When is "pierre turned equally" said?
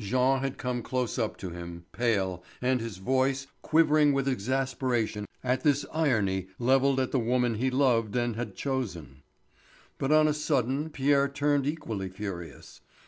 10.90-12.08